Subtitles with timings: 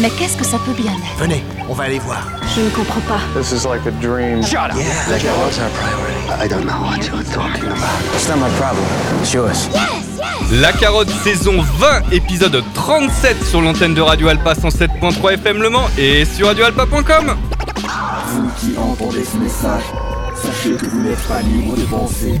[0.00, 1.18] Mais qu'est-ce que ça peut bien être?
[1.18, 2.22] Venez, on va aller voir.
[2.54, 3.20] Je ne comprends pas.
[3.36, 4.42] This is like a dream.
[4.44, 4.76] Shut up.
[4.76, 6.44] Yeah, like what's our priority?
[6.44, 8.14] I don't know what you're talking about.
[8.14, 8.84] It's not my problem.
[9.20, 9.68] It's yours.
[10.52, 15.88] La carotte saison 20, épisode 37 sur l'antenne de Radio Alpa 107.3 FM Le Mans
[15.98, 17.34] et sur radioalpa.com.
[18.28, 19.82] Vous qui entendez ce message,
[20.36, 22.40] sachez que vous n'êtes pas libre de penser,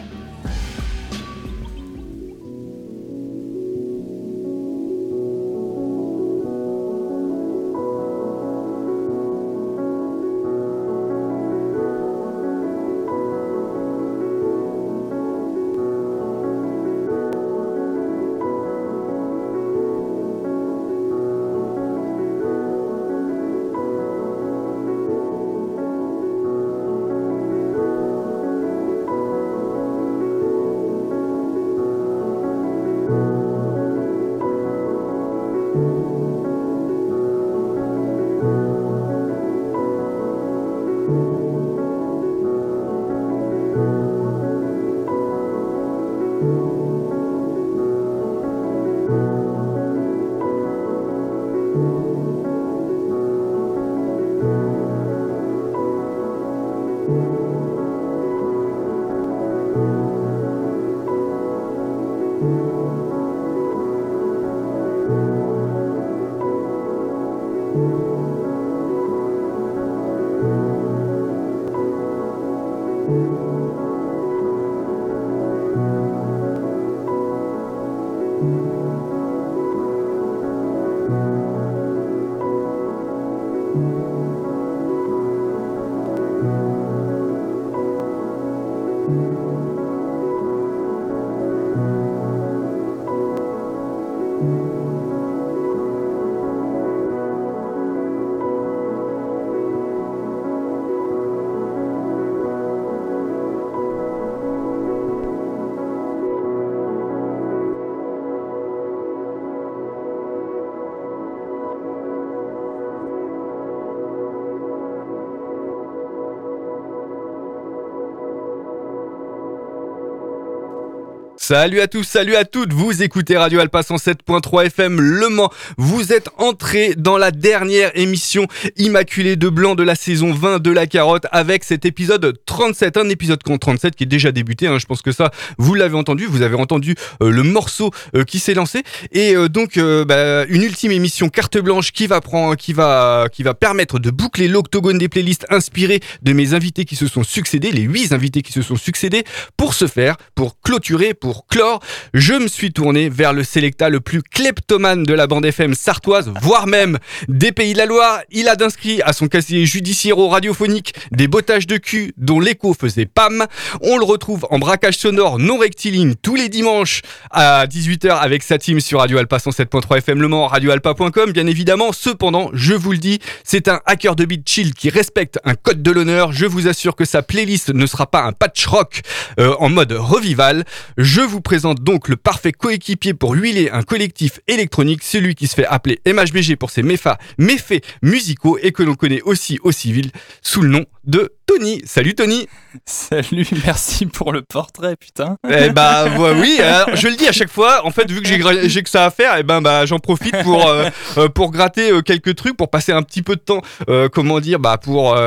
[121.43, 125.51] Salut à tous, salut à toutes, vous écoutez Radio Alpa 107.3 FM Le Mans.
[125.75, 128.45] Vous êtes entrés dans la dernière émission
[128.77, 133.09] Immaculée de Blanc de la saison 20 de La Carotte avec cet épisode 37, un
[133.09, 134.77] épisode 37 qui est déjà débuté, hein.
[134.77, 136.93] je pense que ça vous l'avez entendu, vous avez entendu
[137.23, 141.57] euh, le morceau euh, qui s'est lancé et euh, donc bah, une ultime émission carte
[141.57, 146.01] blanche qui va prendre, qui va, qui va permettre de boucler l'octogone des playlists inspirées
[146.21, 149.23] de mes invités qui se sont succédés, les huit invités qui se sont succédés.
[149.57, 151.79] Pour ce faire, pour clôturer, pour clore,
[152.13, 156.31] je me suis tourné vers le Selecta le plus kleptomane de la bande FM sartoise,
[156.41, 156.97] voire même
[157.27, 158.19] des Pays de la Loire.
[158.31, 163.05] Il a d'inscrit à son casier judiciaire radiophonique des bottages de cul dont l'écho faisait
[163.05, 163.45] pam.
[163.81, 168.57] On le retrouve en braquage sonore non rectiligne tous les dimanches à 18h avec sa
[168.57, 171.91] team sur Radio Alpa 107.3 FM Le Mans, radioalpa.com bien évidemment.
[171.93, 175.81] Cependant, je vous le dis, c'est un hacker de beat chill qui respecte un code
[175.81, 176.33] de l'honneur.
[176.33, 179.01] Je vous assure que sa playlist ne sera pas un patch rock
[179.39, 180.65] euh, en mode revival.
[180.97, 185.55] Je vous présente donc le parfait coéquipier pour huiler un collectif électronique, celui qui se
[185.55, 190.11] fait appeler MHBG pour ses méfaits musicaux et que l'on connaît aussi au civil
[190.41, 191.81] sous le nom de Tony.
[191.85, 192.47] Salut Tony
[192.85, 195.37] Salut, merci pour le portrait, putain.
[195.49, 198.27] Eh bah ouais, oui, alors, je le dis à chaque fois, en fait vu que
[198.27, 200.87] j'ai que ça à faire, et ben bah j'en profite pour euh,
[201.17, 204.39] euh, pour gratter euh, quelques trucs, pour passer un petit peu de temps, euh, comment
[204.39, 205.17] dire, bah pour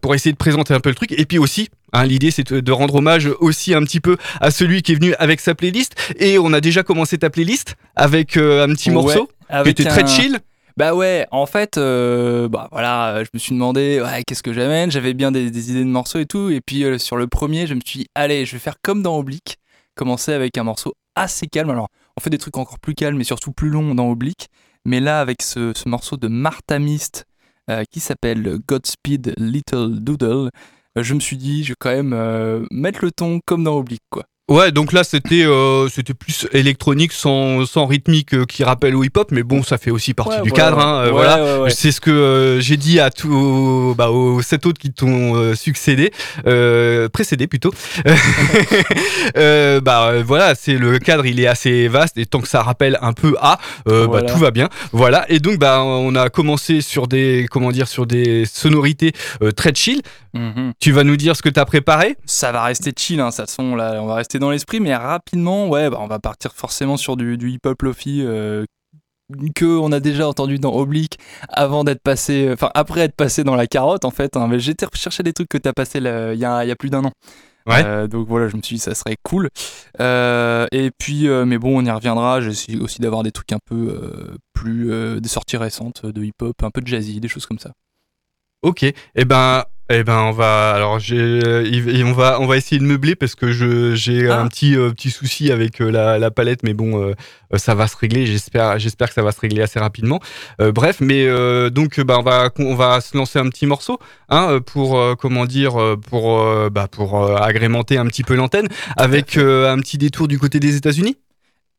[0.00, 1.68] pour essayer de présenter un peu le truc, et puis aussi.
[1.92, 5.14] hein, L'idée, c'est de rendre hommage aussi un petit peu à celui qui est venu
[5.18, 5.94] avec sa playlist.
[6.18, 9.28] Et on a déjà commencé ta playlist avec euh, un petit Ouais, morceau
[9.62, 10.40] qui était très chill.
[10.76, 14.90] Bah ouais, en fait, euh, bah voilà, je me suis demandé, ouais, qu'est-ce que j'amène?
[14.90, 16.50] J'avais bien des, idées de morceaux et tout.
[16.50, 19.00] Et puis euh, sur le premier, je me suis dit, allez, je vais faire comme
[19.00, 19.58] dans Oblique,
[19.94, 21.70] commencer avec un morceau assez calme.
[21.70, 24.48] Alors, on fait des trucs encore plus calmes et surtout plus longs dans Oblique.
[24.84, 27.24] Mais là, avec ce, ce morceau de Martha Mist
[27.70, 30.50] euh, qui s'appelle Godspeed Little Doodle,
[30.98, 34.02] euh, je me suis dit, je vais quand même mettre le ton comme dans Oblique,
[34.10, 34.24] quoi.
[34.46, 39.02] Ouais, donc là c'était euh, c'était plus électronique sans, sans rythmique euh, qui rappelle au
[39.02, 40.64] hip-hop, mais bon, ça fait aussi partie Ouais, du voilà.
[40.64, 40.78] cadre.
[40.80, 44.42] Hein, euh, Ouais, voilà, ouais, c'est ce que euh, j'ai dit à tous bah, aux
[44.42, 46.12] sept autres qui t'ont euh, succédé,
[46.46, 47.72] euh, précédé plutôt.
[49.36, 52.98] Euh, bah voilà, c'est le cadre, il est assez vaste et tant que ça rappelle
[53.00, 53.58] un peu à,
[53.88, 54.26] euh, Voilà.
[54.26, 54.68] bah tout va bien.
[54.92, 59.12] Voilà, et donc bah on a commencé sur des comment dire sur des sonorités
[59.42, 60.02] euh, très chill.
[60.34, 60.72] Mhm.
[60.80, 62.16] Tu vas nous dire ce que t'as préparé?
[62.26, 65.68] Ça va rester chill, hein, ça son là, on va rester dans l'esprit, mais rapidement,
[65.68, 68.64] ouais, bah, on va partir forcément sur du, du hip-hop lofi euh,
[69.54, 73.54] que on a déjà entendu dans Oblique avant d'être passé, enfin après être passé dans
[73.56, 74.36] la carotte en fait.
[74.36, 76.72] hein, mais j'étais recherché des trucs que t'as passé là, il y, a, il y
[76.72, 77.12] a plus d'un an.
[77.66, 77.82] Ouais.
[77.82, 79.48] Euh, donc voilà, je me suis dit ça serait cool.
[80.00, 82.42] Euh, et puis, euh, mais bon, on y reviendra.
[82.42, 86.62] J'essaie aussi d'avoir des trucs un peu euh, plus euh, des sorties récentes de hip-hop,
[86.62, 87.70] un peu de jazzy, des choses comme ça.
[88.62, 91.40] Ok, et ben, eh ben on va alors j'ai
[92.04, 94.40] on va on va essayer de meubler parce que je j'ai Ah.
[94.40, 97.12] un petit euh, petit souci avec euh, la, la palette mais bon euh,
[97.56, 100.20] ça va se régler j'espère j'espère que ça va se régler assez rapidement.
[100.60, 101.26] Euh, bref mais
[101.70, 103.98] donc bah on va on va se lancer un petit morceau
[104.30, 105.74] hein pour comment dire
[106.08, 110.76] pour bah pour agrémenter un petit peu l'antenne avec un petit détour du côté des
[110.76, 111.16] États-Unis.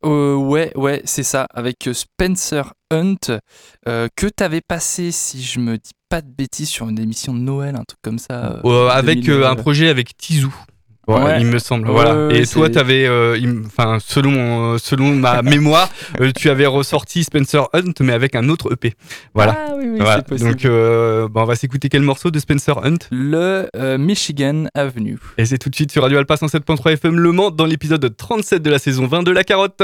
[0.04, 3.16] Euh, ouais, ouais, c'est ça, avec Spencer Hunt,
[3.88, 7.39] euh, que t'avais passé, si je me dis pas de bêtises, sur une émission de
[7.39, 8.62] Noël, un truc comme ça.
[8.63, 10.56] euh, Euh, avec 2000, euh, un euh, projet avec Tizou.
[11.09, 11.41] Ouais, Ouais.
[11.41, 11.89] il me semble.
[11.89, 12.27] Voilà.
[12.27, 14.33] ouais, Et toi, euh, il me- enfin, selon
[14.73, 15.89] euh, selon ma mémoire,
[16.21, 18.94] euh, tu avais ressorti Spencer Hunt, mais avec un autre EP.
[19.33, 19.56] Voilà.
[19.67, 20.15] Ah oui, oui, Voilà.
[20.15, 20.51] c'est possible.
[20.51, 22.97] Donc, euh, bah, on va s'écouter quel morceau de Spencer Hunt?
[23.12, 25.19] Le euh, Michigan Avenue.
[25.38, 28.62] Et c'est tout de suite sur Radio Alpha 107.3 FM Le Mans dans l'épisode 37
[28.63, 29.83] de la saison 20 de La Carotte.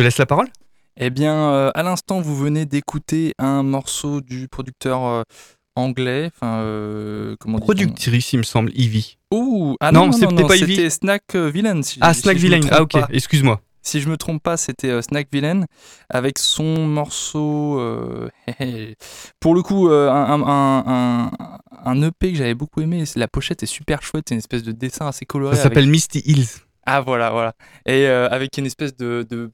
[0.00, 0.48] Te laisse la parole.
[0.96, 5.22] Eh bien, euh, à l'instant, vous venez d'écouter un morceau du producteur euh,
[5.76, 6.30] anglais.
[6.34, 9.18] Enfin, euh, comment Productrice, il me semble, Ivy.
[9.32, 10.90] Ouh, ah Non, non, non, c'était non, pas c'était Ivy.
[10.90, 11.82] Snack euh, Villain.
[11.82, 12.60] Si, Ah, Snack Villain.
[12.70, 13.60] Ah, ok, excuse-moi.
[13.82, 15.64] Si je me trompe pas, c'était Snack Villain
[16.10, 17.80] avec son morceau.
[19.40, 21.30] pour le coup, un, un, un,
[21.84, 23.04] un EP que j'avais beaucoup aimé.
[23.16, 24.26] La pochette est super chouette.
[24.28, 25.56] C'est une espèce de dessin assez coloré.
[25.56, 26.46] Ça avec- s'appelle Misty Hills.
[26.84, 27.54] Ah, voilà, voilà.
[27.86, 29.26] Et euh, avec une espèce de.
[29.28, 29.50] de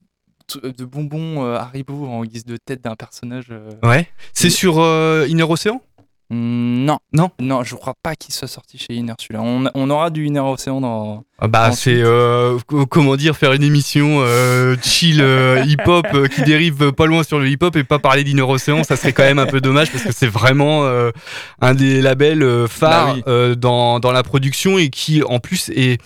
[0.54, 3.46] de bonbons euh, Haribo en guise de tête d'un personnage.
[3.50, 4.08] euh, Ouais.
[4.32, 5.80] C'est sur euh, Inner Ocean
[6.28, 6.98] Mm, Non.
[7.12, 9.42] Non Non, je crois pas qu'il soit sorti chez Inner celui-là.
[9.42, 11.22] On, on aura du Inner Océan dans.
[11.38, 16.26] Ah bah c'est euh, co- comment dire faire une émission euh, chill euh, hip-hop euh,
[16.26, 19.22] qui dérive pas loin sur le hip-hop et pas parler d'Inner Ocean ça serait quand
[19.22, 21.12] même un peu dommage parce que c'est vraiment euh,
[21.60, 23.22] un des labels euh, phares Bah oui.
[23.28, 26.00] euh, dans, dans la production et qui en plus est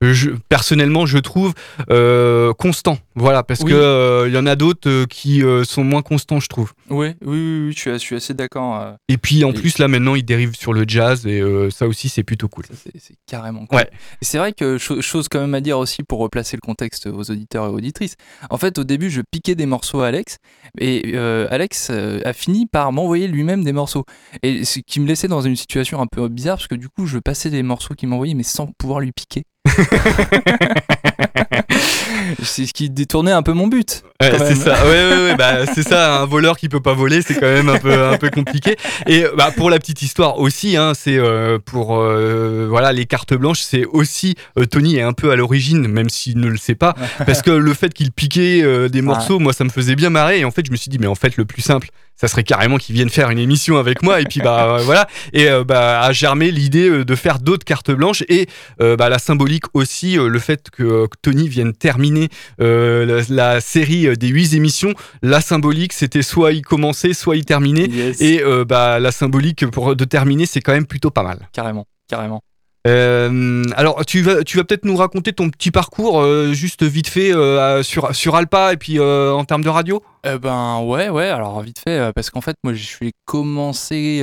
[0.00, 1.54] je, personnellement je trouve
[1.90, 3.70] euh, constant voilà parce Oui.
[3.70, 7.08] que euh, il y en a d'autres euh, qui sont moins constants je trouve oui,
[7.24, 8.96] oui, oui, je suis, assez d'accord.
[9.08, 12.08] et puis en Et- plus là maintenant ils dérivent sur le jazz et ça aussi
[12.08, 13.78] c'est plutôt cool c'est- carrément cool.
[13.78, 13.88] Ouais.
[14.20, 17.06] Et c'est vrai que cho- chose quand même à dire aussi pour replacer le contexte
[17.06, 18.14] aux auditeurs et auditrices.
[18.50, 20.38] En fait, au début, je piquais des morceaux à Alex
[20.78, 24.04] et Alex a fini par m'envoyer lui-même des morceaux.
[24.42, 27.06] Et ce qui me laissait dans une situation un peu bizarre parce que du coup,
[27.06, 29.44] je passais des morceaux qu'il m'envoyait mais sans pouvoir lui piquer.
[32.42, 34.02] c'est ce qui détournait un peu mon but.
[34.20, 34.84] Ouais, c'est ça.
[34.84, 36.20] Ouais, ouais, ouais, bah, c'est ça.
[36.20, 38.76] Un voleur qui peut pas voler, c'est quand même un peu, un peu compliqué.
[39.06, 43.34] Et bah, pour la petite histoire aussi, hein, c'est euh, pour euh, voilà les cartes
[43.34, 46.74] blanches, c'est aussi euh, Tony est un peu à l'origine, même s'il ne le sait
[46.74, 46.94] pas,
[47.26, 50.40] parce que le fait qu'il piquait des morceaux, moi, ça me faisait bien marrer.
[50.40, 52.44] Et en fait, je me suis dit, mais en fait, le plus simple, ça serait
[52.44, 54.20] carrément qu'ils viennent faire une émission avec moi.
[54.20, 55.08] Et puis bah voilà.
[55.32, 58.46] Et euh, bah a germé l'idée euh, de faire d'autres cartes blanches et
[58.80, 62.28] euh, bah, la symbolique aussi, euh, le fait que, Tony vienne terminer
[62.58, 64.94] la, la série des huit émissions.
[65.22, 67.88] La symbolique, c'était soit y commencer, soit y terminer.
[67.88, 68.20] Yes.
[68.20, 71.48] Et bah, la symbolique pour de terminer, c'est quand même plutôt pas mal.
[71.52, 72.42] Carrément, carrément.
[72.86, 77.08] Euh, alors, tu vas, tu vas peut-être nous raconter ton petit parcours, euh, juste vite
[77.08, 80.02] fait, euh, sur, sur Alpa et puis en termes de radio?
[80.24, 84.22] Eh ben ouais, ouais, alors vite fait, parce qu'en fait, moi, je suis commencé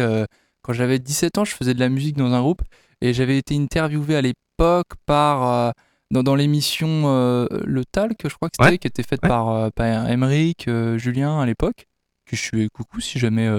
[0.62, 2.62] quand j'avais 17 ans, je faisais de la musique dans un groupe
[3.02, 5.74] et j'avais été interviewé à l'époque par.
[6.12, 7.04] dans, dans l'émission
[7.50, 8.78] Le Talk, je crois que c'était, Ouais.
[8.78, 9.30] qui était faite Ouais.
[9.30, 11.88] par, par Emeric, euh, Julien à l'époque,
[12.30, 13.50] que je suis coucou si jamais.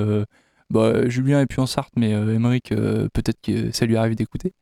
[0.71, 4.53] bah, Julien est plus en Sarthe, mais Emeric, euh, peut-être que ça lui arrive d'écouter.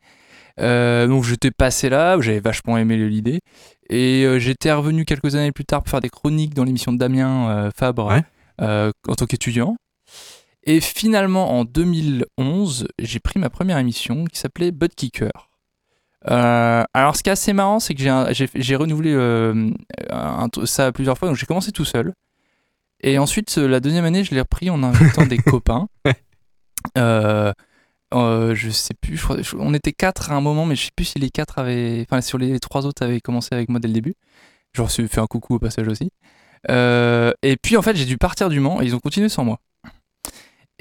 [0.60, 3.40] Euh, donc j'étais passé là, j'avais vachement aimé l'idée.
[3.88, 6.98] Et euh, j'étais revenu quelques années plus tard pour faire des chroniques dans l'émission de
[6.98, 8.22] Damien euh, Fabre Ouais.
[8.60, 9.76] euh, en tant qu'étudiant.
[10.64, 15.30] Et finalement, en 2011, j'ai pris ma première émission qui s'appelait Bud Kicker.
[16.26, 18.02] Alors, ce qui est assez marrant, c'est que
[18.54, 19.14] j'ai renouvelé
[20.10, 21.28] un- ça plusieurs fois.
[21.28, 22.12] Donc, j'ai commencé tout seul.
[23.02, 25.88] Et ensuite, la deuxième année, je l'ai repris en invitant des copains.
[26.98, 27.52] Euh,
[28.14, 29.20] euh, je sais plus,
[29.58, 32.04] on était quatre à un moment, mais je sais plus si les quatre avaient.
[32.08, 34.14] Enfin, sur les trois autres avaient commencé avec moi dès le début.
[34.72, 36.10] Je leur ai fait un coucou au passage aussi.
[36.70, 39.44] Euh, et puis en fait, j'ai dû partir du Mans et ils ont continué sans
[39.44, 39.58] moi.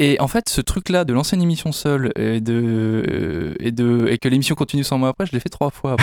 [0.02, 4.08] Et en fait, ce truc-là de lancer une émission seule et, de, euh, et, de,
[4.10, 5.98] et que l'émission continue sans moi après, je l'ai fait trois fois.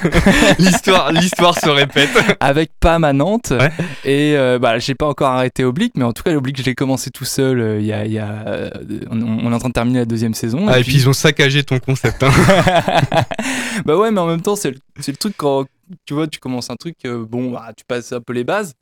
[0.58, 2.08] L'histoire, l'histoire se répète.
[2.40, 3.52] avec Pam à Nantes.
[3.52, 3.70] Ouais.
[4.06, 6.74] Et euh, bah, j'ai pas encore arrêté Oblique, mais en tout cas, l'Oblique, je l'ai
[6.74, 7.60] commencé tout seul.
[7.60, 8.70] euh, y a, il y a, euh,
[9.10, 10.66] on, on est en train de terminer la deuxième saison.
[10.68, 12.22] Ah, et puis ils ont saccagé ton concept.
[12.22, 12.30] hein.
[13.84, 15.66] bah ouais, mais en même temps, c'est le, c'est le truc quand
[16.06, 18.72] tu vois, tu commences un truc, bon, bah, tu passes un peu les bases,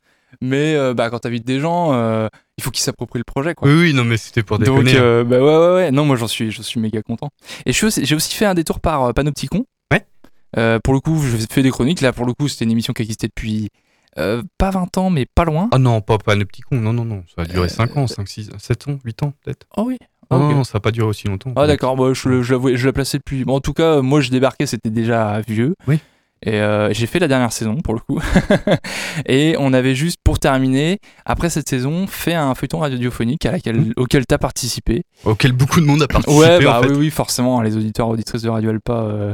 [0.41, 3.67] mais euh, bah, quand t'invites des gens, euh, il faut qu'ils s'approprient le projet, quoi.
[3.67, 4.97] Oui, oui, non, mais c'était pour Donc, déconner.
[4.97, 5.01] hein.
[5.01, 7.29] euh, bah ouais, ouais, ouais, non, moi j'en suis, j'en suis méga content.
[7.65, 9.65] Et aussi- j'ai aussi fait un détour par euh, Panopticon.
[9.91, 10.05] Ouais.
[10.57, 12.01] Euh, pour le coup, je fais des chroniques.
[12.01, 13.69] Là, pour le coup, c'était une émission qui existait depuis
[14.19, 15.69] euh, pas 20 ans, mais pas loin.
[15.71, 17.97] Ah non, pas, pas un petit con, non, non, non, ça a duré Euh, 5
[17.97, 19.65] ans, 5, 6, 7 ans, 8 ans peut-être.
[19.75, 19.97] Oh oui.
[20.31, 20.55] Non, Ok.
[20.55, 21.51] non, ça n'a pas duré aussi longtemps.
[21.55, 23.43] Ah d'accord, moi je, je, je l'ai placé depuis.
[23.45, 25.75] Bon, en tout cas, moi je débarquais, c'était déjà vieux.
[25.87, 25.99] Oui.
[26.45, 28.19] Et euh, j'ai fait la dernière saison pour le coup.
[29.25, 33.73] et on avait juste pour terminer, après cette saison, fait un feuilleton radiophonique à laquelle,
[33.73, 33.93] Mmh.
[33.97, 35.03] auquel tu as participé.
[35.23, 36.39] Auquel beaucoup de monde a participé.
[36.39, 36.89] Ouais, bah en fait.
[36.89, 39.33] oui, oui, forcément, les auditeurs, auditrices de Radio Alpa, euh,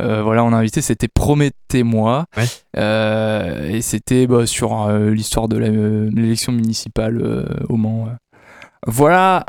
[0.00, 2.26] euh, voilà, on a invité, c'était Promettez-moi.
[2.36, 3.74] Ouais.
[3.74, 8.08] Et c'était bah, sur l'histoire de l'élection municipale au Mans.
[8.86, 9.44] Voilà,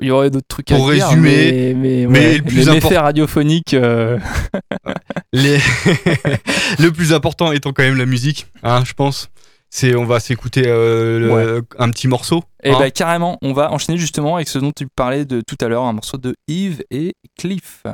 [0.00, 1.06] il y aurait d'autres trucs Pour à dire.
[1.08, 3.74] résumer, mais, mais, mais ouais, le plus les méfaits important- radiophoniques.
[3.74, 4.18] euh,
[5.32, 5.58] Les-
[6.78, 9.28] le plus important étant quand même la musique, hein, je pense.
[9.72, 12.42] C'est, on va s'écouter euh, un petit morceau.
[12.64, 12.76] Et hein.
[12.78, 15.84] bah carrément, on va enchaîner justement avec ce dont tu parlais de tout à l'heure,
[15.84, 17.84] un morceau de Yves et Cliff.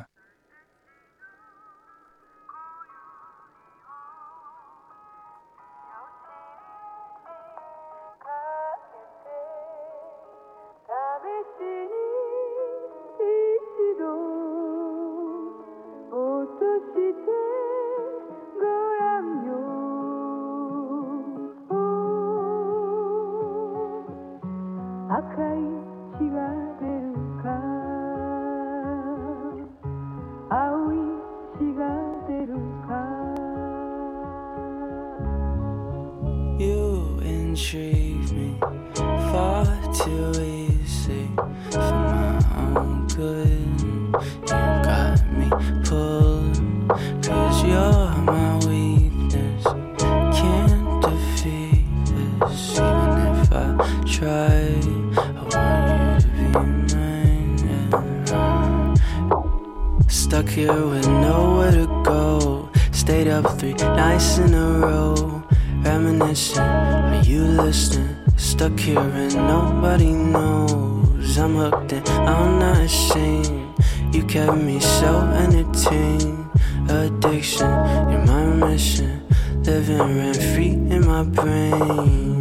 [67.76, 68.16] Listening?
[68.38, 71.36] Stuck here and nobody knows.
[71.36, 73.74] I'm hooked and I'm not ashamed.
[74.14, 75.10] You kept me so
[75.44, 76.48] entertained.
[76.88, 77.70] Addiction,
[78.10, 79.22] you're my mission.
[79.64, 82.35] Living rent free in my brain.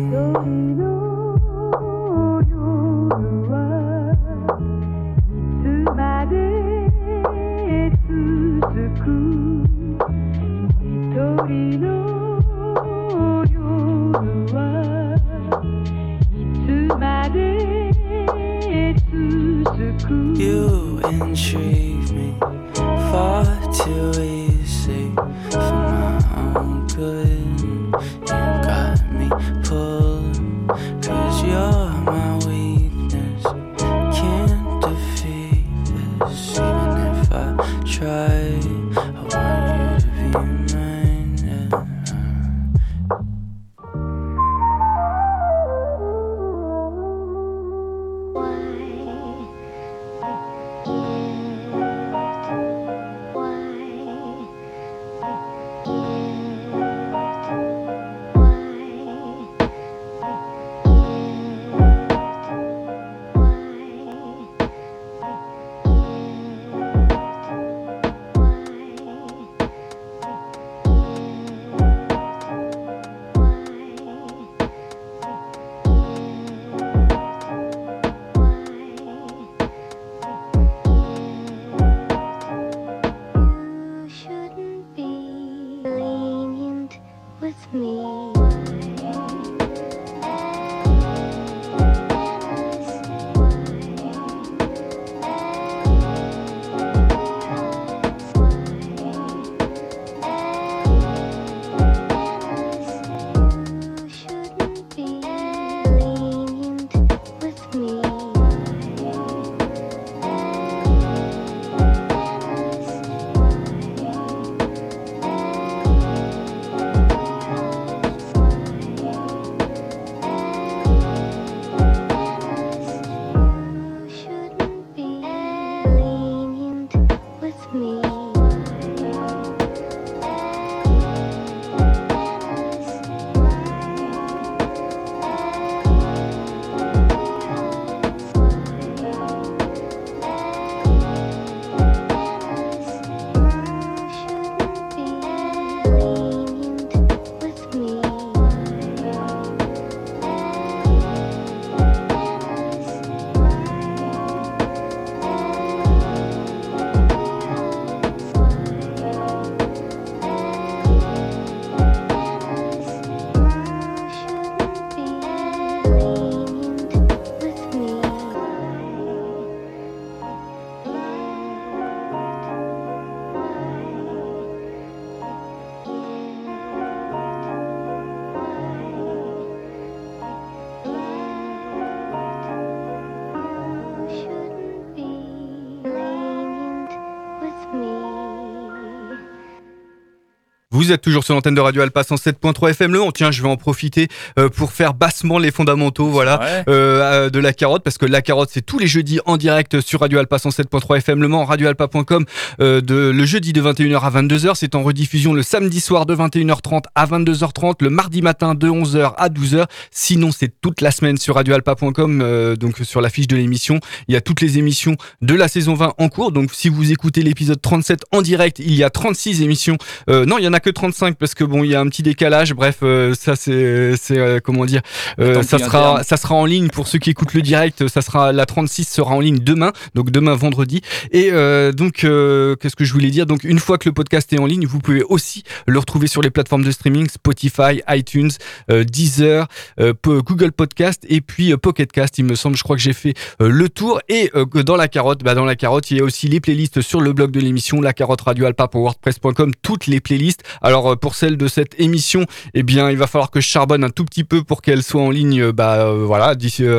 [190.76, 193.00] Vous êtes toujours sur l'antenne de Radio Alpa 107.3 FM Le.
[193.14, 196.64] Tiens, je vais en profiter euh, pour faire bassement les fondamentaux, voilà, Ouais.
[196.68, 199.80] euh, euh, de la carotte, parce que la carotte, c'est tous les jeudis en direct
[199.80, 202.26] sur Radio Alpa 107.3 FM Le Mans, radioalpa.com,
[202.60, 204.52] euh, de, le jeudi de 21h à 22h.
[204.56, 209.14] C'est en rediffusion le samedi soir de 21h30 à 22h30, le mardi matin de 11h
[209.18, 209.68] à 12h.
[209.92, 213.80] Sinon, c'est toute la semaine sur radioalpa.com, euh, donc sur la fiche de l'émission.
[214.10, 216.34] Il y a toutes les émissions de la saison 20 en cours.
[216.34, 219.78] Donc, si vous écoutez l'épisode 37 en direct, il y a 36 émissions.
[220.10, 221.88] Euh, non, il y en a que 35 parce que bon, il y a un
[221.88, 222.54] petit décalage.
[222.54, 224.82] Bref, euh, ça c'est, c'est euh, comment dire,
[225.20, 226.04] euh, Tant ça pis, sera, interne.
[226.04, 227.88] ça sera en ligne pour ceux qui écoutent le direct.
[227.88, 230.82] Ça sera la 36 sera en ligne demain, donc demain vendredi.
[231.12, 233.28] Et euh, donc, euh, qu'est-ce que je voulais dire?
[233.28, 236.22] Donc, une fois que le podcast est en ligne, vous pouvez aussi le retrouver sur
[236.22, 238.32] les plateformes de streaming Spotify, iTunes,
[238.72, 239.48] euh, Deezer,
[239.80, 242.18] euh, Google Podcast et puis euh, Pocket Cast.
[242.18, 244.00] Il me semble, je crois que j'ai fait euh, le tour.
[244.10, 246.82] Et euh, dans la carotte, bah, dans la carotte, il y a aussi les playlists
[246.82, 250.44] sur le blog de l'émission, la carotte radio wordpress.com, toutes les playlists.
[250.62, 253.84] Alors euh, pour celle de cette émission, eh bien, il va falloir que je charbonne
[253.84, 256.36] un tout petit peu pour qu'elle soit en ligne, euh, bah euh, voilà,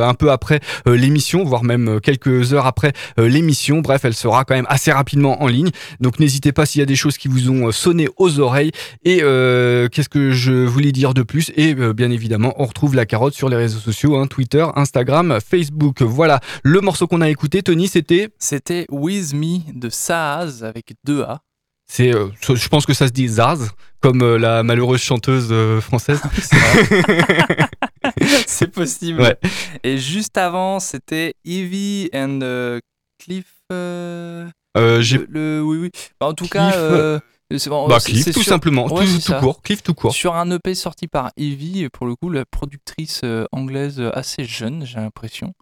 [0.06, 3.80] un peu après l'émission, voire même quelques heures après l'émission.
[3.80, 5.70] Bref, elle sera quand même assez rapidement en ligne.
[6.00, 8.70] Donc n'hésitez pas s'il y a des choses qui vous ont sonné aux oreilles.
[9.04, 11.52] Et qu'est-ce que je voulais dire de plus?
[11.56, 16.02] Et bien évidemment, on retrouve la carotte sur les réseaux sociaux, hein, Twitter, Instagram, Facebook.
[16.02, 21.22] Voilà, le morceau qu'on a écouté, Tony, c'était, C'était With Me de Saaz avec deux
[21.22, 21.45] A.
[21.86, 23.70] c'est, euh, je pense que ça se dit Zaz,
[24.00, 26.20] comme euh, la malheureuse chanteuse euh, française.
[26.40, 27.68] C'est vrai.
[28.46, 29.20] C'est possible.
[29.20, 29.36] Ouais.
[29.82, 32.78] Et juste avant, c'était Evie and
[33.18, 33.46] Cliff.
[33.70, 35.90] j'ai le, le- oui, oui.
[36.20, 39.62] Bah, en tout cas, Cliff, c'est bon, bah, Cliff, tout sur- simplement, Ouais, tout, court,
[39.62, 40.12] Cliff tout court.
[40.12, 43.22] Sur un EP sorti par Evie, pour le coup, la productrice
[43.52, 45.54] anglaise assez jeune, j'ai l'impression.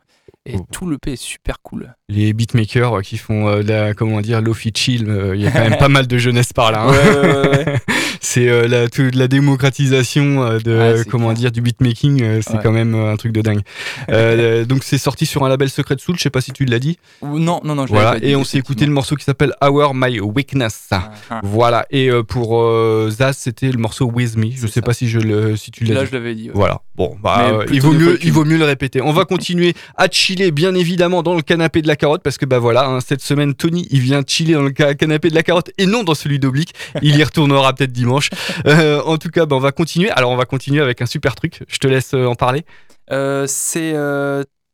[0.47, 0.67] Et Oh.
[0.71, 1.95] tout l'EP est super cool.
[2.11, 5.51] Les beatmakers euh, qui font euh, la, comment dire, lofi chill, euh, il y a
[5.51, 6.85] quand même pas mal de jeunesse par là.
[6.87, 7.65] hein.
[8.21, 11.39] c'est euh, la, la démocratisation de comment clair.
[11.39, 13.63] dire du beatmaking, c'est quand même un truc de dingue.
[14.69, 16.99] Donc c'est sorti sur un label Secret Soul, je sais pas si tu l'as dit.
[17.23, 19.25] Ou- Non, non, non, je Voilà, pas dit, et on s'est écouté le morceau qui
[19.25, 20.89] s'appelle Our My Weakness.
[20.91, 21.41] Ah, ah.
[21.43, 22.63] Voilà, et pour
[23.11, 24.51] Zaz, c'était le morceau With Me.
[24.55, 24.83] Je sais ça.
[24.83, 26.09] pas si je le si tu l'as Là, dit.
[26.09, 26.51] je l'avais dit.
[26.53, 26.83] Voilà.
[26.97, 29.01] Bon, bah, il vaut mieux, il vaut mieux le répéter.
[29.01, 30.09] On va continuer à
[30.51, 33.55] bien évidemment, dans le canapé de la carotte, parce que bah voilà, hein, cette semaine,
[33.55, 36.39] Tony, il vient chiller dans le ca- canapé de la carotte et non dans celui
[36.39, 36.75] d'Oblique.
[37.03, 38.31] Il y retournera peut-être dimanche.
[38.67, 40.11] Euh, en tout cas, bah, on va continuer.
[40.11, 41.63] Alors, on va continuer avec un super truc.
[41.69, 42.65] Je te laisse euh, en parler.
[43.11, 43.93] Euh, c'est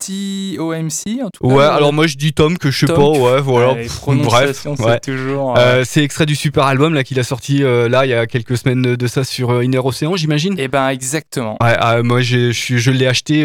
[0.00, 1.54] TOMC, en tout cas.
[1.54, 1.64] Ouais.
[1.64, 2.96] Alors moi, je dis Tom que je sais Tom.
[2.96, 3.18] pas.
[3.18, 3.40] Ouais.
[3.40, 3.72] Voilà.
[3.74, 3.86] Ouais,
[4.24, 4.60] Bref.
[4.62, 4.98] c'est Ouais.
[5.00, 5.56] toujours.
[5.56, 8.14] euh, Euh, c'est extrait du super album là qu'il a sorti euh, là il y
[8.14, 10.54] a quelques semaines de ça sur Inner Océan, j'imagine.
[10.58, 11.56] Eh ben, exactement.
[11.62, 13.44] Ouais, ah, moi je je l'ai acheté.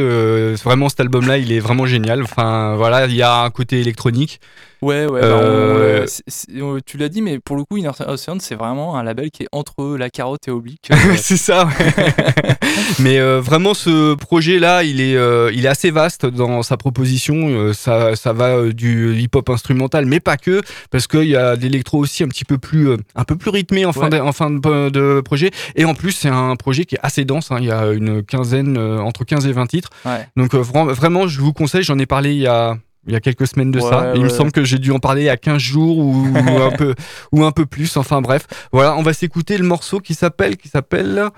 [0.63, 2.23] vraiment, cet album-là, il est vraiment génial.
[2.23, 4.39] Enfin, voilà, il y a un côté électronique.
[4.86, 5.21] Ouais, ouais.
[5.21, 9.04] bah, on- Euh, tu l'as dit, mais pour le coup, Inner Ocean, c'est vraiment un
[9.04, 10.89] label qui est entre la carotte et Oblique.
[10.91, 11.67] Euh, c'est ça.
[13.00, 15.15] Mais euh, vraiment, ce projet-là, il est,
[15.54, 17.74] il est assez vaste dans sa proposition.
[17.74, 21.98] Ça, ça va du hip-hop instrumental, mais pas que, parce qu'il y a de l'électro
[22.00, 24.10] aussi un petit peu plus, un peu plus rythmé en fin, Ouais.
[24.10, 25.52] de, en fin de, de projet.
[25.76, 27.52] Et en plus, c'est un projet qui est assez dense.
[27.52, 27.58] hein.
[27.60, 29.89] Il y a une quinzaine, entre 15 et 20 titres.
[30.06, 30.28] ouais.
[30.38, 33.19] Donc vra- vraiment, je vous conseille, j'en ai parlé il y a, il y a
[33.19, 34.13] quelques semaines de Ouais, ça.
[34.15, 36.37] Il me semble que j'ai dû en parler il y a 15 jours ou, ou
[36.61, 36.95] un peu
[37.31, 37.95] ou un peu plus.
[37.97, 41.29] Enfin bref, voilà, on va s'écouter le morceau qui s'appelle qui s'appelle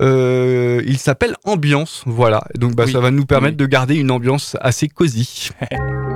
[0.00, 2.42] euh, il s'appelle Ambiance, voilà.
[2.56, 2.92] Donc bah, Oui.
[2.92, 3.64] ça va nous permettre Oui.
[3.64, 5.50] de garder une ambiance assez cosy.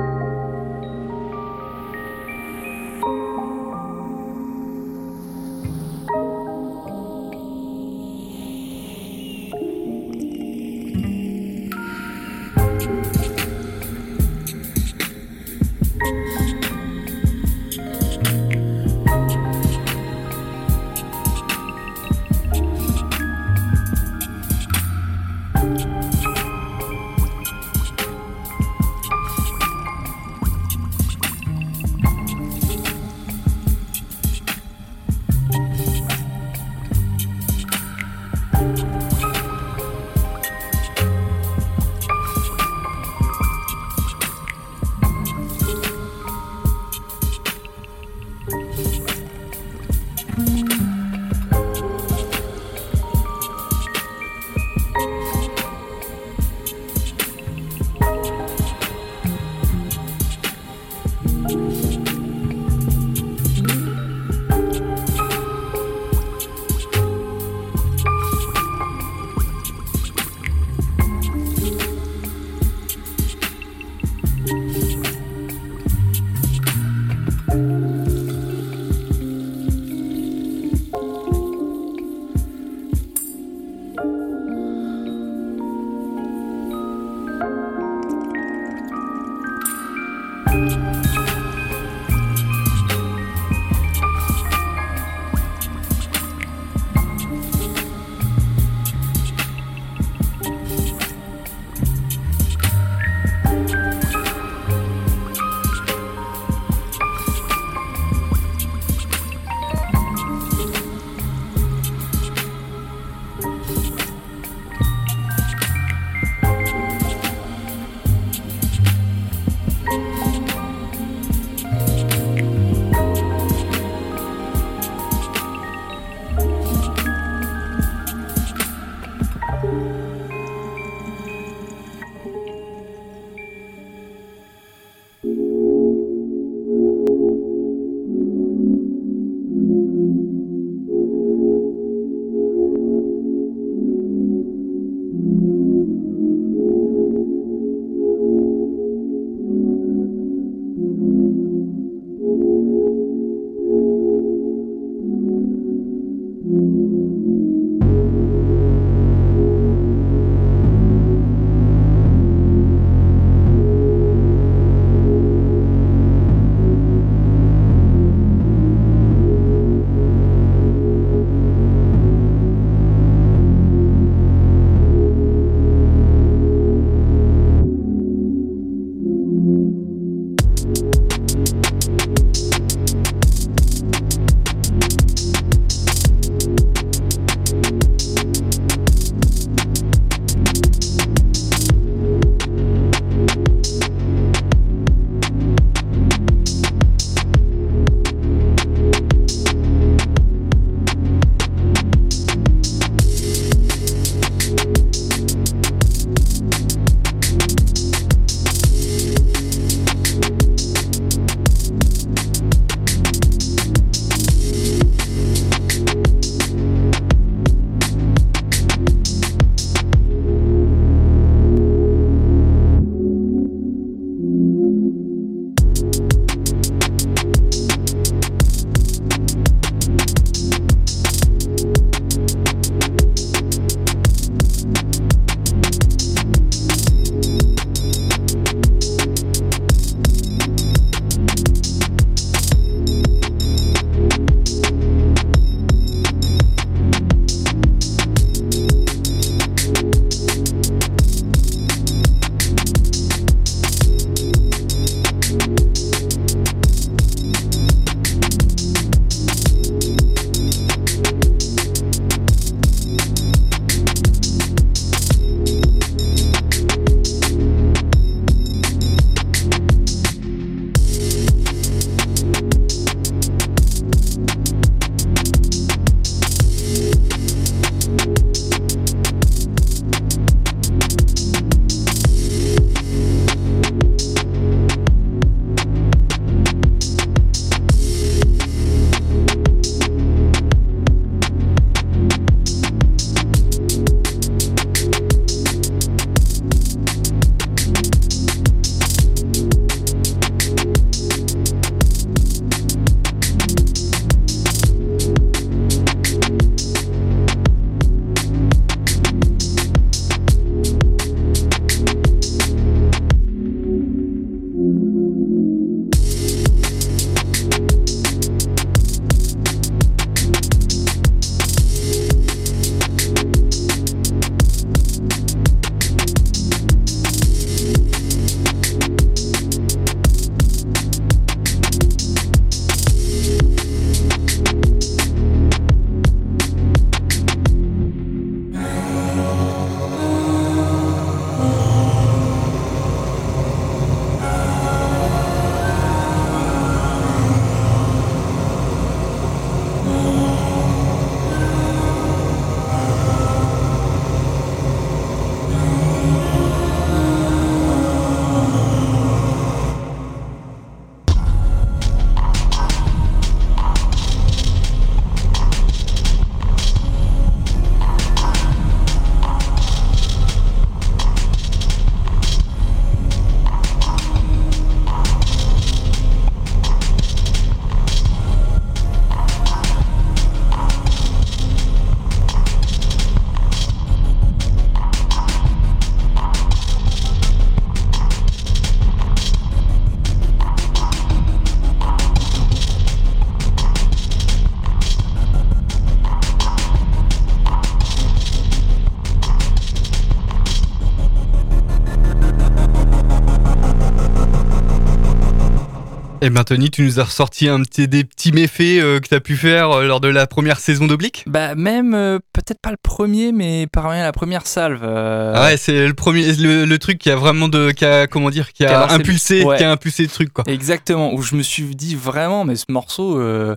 [406.25, 409.15] Et ben Tony, tu nous as ressorti un petit, des petits méfaits euh, que tu
[409.15, 411.23] as pu faire euh, lors de la première saison d'Oblique?
[411.27, 414.83] Bah même euh, peut-être pas le premier, mais parmi la première salve.
[414.83, 418.31] Ah ouais, c'est le premier, le, le truc qui a vraiment de, qui a, comment
[418.31, 419.59] dire, qui Qui a le- impulsé, ouais.
[419.59, 420.45] qui a impulsé le truc quoi.
[420.47, 423.19] Exactement, où je me suis dit vraiment, mais ce morceau.
[423.21, 423.55] Euh,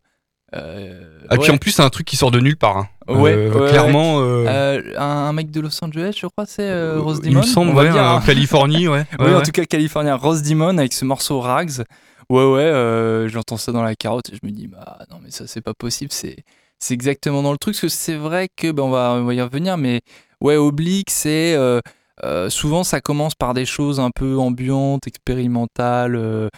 [1.31, 2.75] Et puis en plus, c'est un truc qui sort de nulle part.
[2.77, 2.87] hein.
[3.07, 4.17] Ouais, Euh, ouais, clairement.
[4.19, 7.39] euh, un, mec de Los Angeles, je crois, c'est Rose il Dimon.
[7.41, 8.23] me semble, on va dire, en hein.
[8.25, 9.05] Californie, ouais.
[9.19, 11.83] oui, en tout cas, Californien, Rose Dimon avec ce morceau Rags.
[12.29, 15.31] Ouais, ouais, euh, j'entends ça dans la carotte et je me dis, bah non, mais
[15.31, 16.11] ça, c'est pas possible.
[16.11, 16.43] C'est,
[16.77, 17.75] c'est exactement dans le truc.
[17.75, 20.01] Parce que c'est vrai que, ben, on, va, y revenir, mais
[20.41, 21.55] ouais, Oblique, c'est.
[21.55, 21.79] euh,
[22.23, 26.49] euh, souvent, ça commence par des choses un peu ambiantes, expérimentales.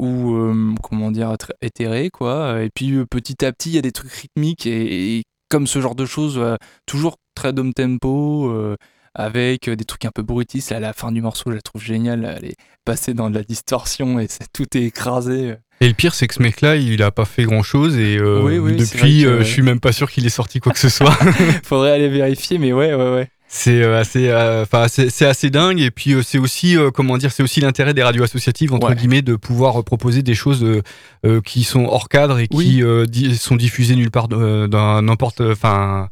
[0.00, 4.12] ou comment dire éthérées quoi et puis petit à petit il y a des trucs
[4.12, 6.40] rythmiques et, comme ce genre de choses
[6.86, 8.76] toujours très down tempo
[9.18, 10.72] avec euh, des trucs un peu brutistes.
[10.72, 12.36] À la fin du morceau, je la trouve géniale.
[12.38, 15.56] Elle est passée dans de la distorsion et tout est écrasé.
[15.80, 18.58] Et le pire, c'est que ce mec-là, il a pas fait grand-chose et euh, Oui,
[18.58, 20.88] oui, depuis, que- euh, je suis même pas sûr qu'il ait sorti quoi que ce
[20.88, 21.12] soit.
[21.64, 23.28] Faudrait aller vérifier, mais ouais, ouais, ouais.
[23.50, 26.90] C'est euh, assez, euh, enfin c'est c'est assez dingue et puis euh, c'est aussi euh,
[26.90, 28.94] comment dire, c'est aussi l'intérêt des radios associatives entre Ouais.
[28.94, 30.82] guillemets de pouvoir euh, proposer des choses euh,
[31.24, 32.64] euh, qui sont hors cadre et Oui.
[32.66, 36.08] qui euh, di- sont diffusées nulle part euh, dans n'importe, enfin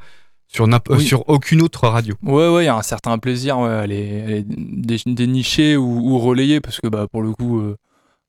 [0.48, 1.04] sur n'imp- Oui.
[1.04, 2.14] sur aucune autre radio.
[2.22, 5.76] Ouais, ouais, il y a un certain plaisir ouais, à les, à les dé- dénicher
[5.76, 7.76] ou, ou relayer parce que bah, pour le coup, euh,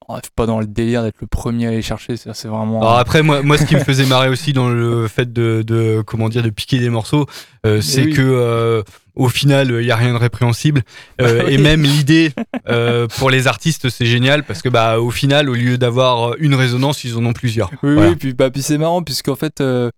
[0.09, 2.15] on rêve pas dans le délire d'être le premier à aller chercher.
[2.17, 2.79] C'est vraiment.
[2.81, 6.01] Alors après moi, moi ce qui me faisait marrer aussi dans le fait de, de
[6.05, 7.25] comment dire de piquer des morceaux,
[7.65, 8.13] euh, c'est oui.
[8.13, 8.83] que euh,
[9.15, 10.83] au final il y a rien de répréhensible
[11.21, 12.31] Euh, Bah et même l'idée
[12.69, 16.55] euh, pour les artistes c'est génial parce que bah au final au lieu d'avoir une
[16.55, 17.69] résonance ils en ont plusieurs.
[17.83, 18.09] Oui, Voilà.
[18.11, 19.89] oui, puis, bah, puis c'est marrant, puisqu'en fait, euh,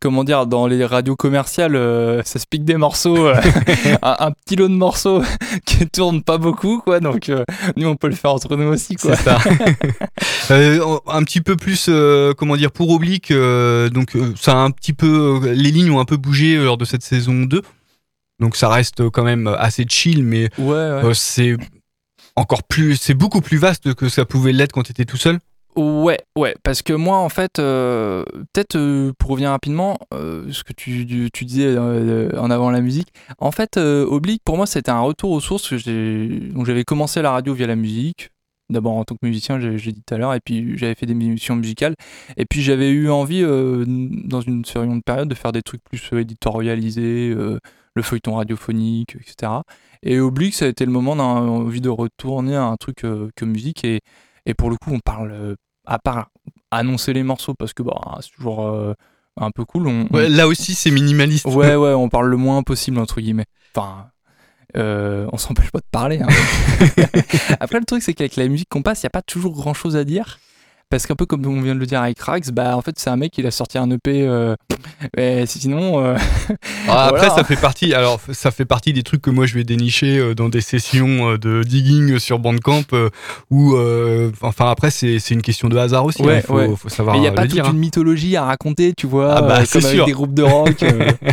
[0.00, 3.34] comment dire, dans les radios commerciales, euh, ça se pique des morceaux, euh,
[4.02, 5.22] un, un petit lot de morceaux
[5.66, 7.00] qui tournent pas beaucoup, quoi.
[7.00, 7.44] Donc, euh,
[7.76, 9.16] nous, on peut le faire entre nous aussi, quoi.
[9.16, 9.38] C'est ça.
[11.08, 11.90] Un petit peu plus,
[12.36, 16.16] comment dire, pour Oblique, donc ça a un petit peu, les lignes ont un peu
[16.16, 17.62] bougé lors de cette saison 2.
[18.38, 21.14] Donc ça reste quand même assez chill, mais Ouais, ouais.
[21.14, 21.56] c'est
[22.36, 25.38] encore plus, c'est beaucoup plus vaste que ça pouvait l'être quand tu étais tout seul.
[25.76, 30.64] Ouais, ouais, parce que moi, en fait, euh, peut-être euh, pour revenir rapidement, euh, ce
[30.64, 33.08] que tu, disais en avant la musique,
[33.38, 35.74] en fait, Oblique, pour moi, c'était un retour aux sources.
[35.76, 38.30] j'avais commencé la radio via la musique,
[38.70, 41.12] d'abord en tant que musicien, j'ai dit tout à l'heure, et puis j'avais fait des
[41.12, 41.94] émissions musicales,
[42.38, 47.34] et puis j'avais eu envie, dans une seconde période, de faire des trucs plus éditorialisés,
[47.34, 49.52] le feuilleton radiophonique, etc.
[50.02, 53.84] Et Oblique, ça a été le moment d'envie de retourner à un truc que musique,
[53.84, 54.00] et,
[54.54, 56.28] pour le coup, on parle, à part
[56.70, 58.94] annoncer les morceaux, parce que bah, c'est toujours euh,
[59.40, 61.46] un peu cool, on, là aussi, c'est minimaliste.
[61.46, 63.46] Ouais, ouais, on parle le moins possible, entre guillemets.
[63.74, 64.08] Enfin,
[64.76, 66.20] euh, on s'empêche pas de parler.
[66.20, 66.26] hein.
[67.60, 69.74] Après, le truc, c'est qu'avec la musique qu'on passe, il n'y a pas toujours grand
[69.74, 70.38] chose à dire.
[70.88, 73.10] Parce qu'un peu comme on vient de le dire avec Rax, bah en fait c'est
[73.10, 74.54] un mec il a sorti un EP, euh,
[75.16, 76.16] mais sinon euh,
[76.88, 77.34] Ah, Après, voilà.
[77.34, 77.92] ça fait partie.
[77.92, 81.34] Alors, ça fait partie des trucs que moi je vais dénicher euh, dans des sessions
[81.38, 82.84] de digging sur Bandcamp.
[83.50, 86.22] Où, euh, enfin, après, c'est c'est une question de hasard aussi.
[86.22, 86.76] Ouais, hein, faut, ouais.
[86.76, 87.66] faut savoir mais il n'y a pas toute dire.
[87.66, 87.72] hein.
[87.72, 90.84] une mythologie à raconter, tu vois, Ah bah, comme avec des groupes de rock.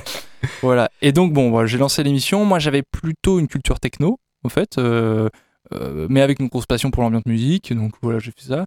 [0.63, 0.89] voilà.
[1.03, 2.43] Et donc bon, j'ai lancé l'émission.
[2.43, 4.79] Moi, j'avais plutôt une culture techno, en fait,
[6.09, 7.71] mais avec une grosse passion pour l'ambiance musique.
[7.71, 8.65] Donc voilà, j'ai fait ça.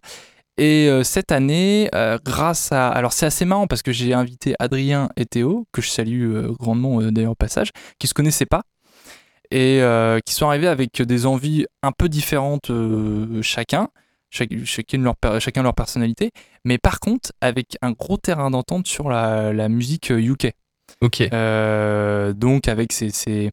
[0.58, 2.88] Et euh, cette année, euh, grâce à...
[2.88, 6.52] Alors c'est assez marrant parce que j'ai invité Adrien et Théo, que je salue euh,
[6.58, 8.62] grandement d'ailleurs au passage, qui se connaissaient pas
[9.52, 9.80] et
[10.24, 12.68] qui sont arrivés avec des envies un peu différentes
[13.42, 13.90] chacun,
[14.28, 16.32] chaque- chacune leur, chacun leur personnalité,
[16.64, 20.50] mais par contre avec un gros terrain d'entente sur la, la musique UK.
[21.00, 21.22] Ok.
[21.30, 23.52] Donc avec ces, ces,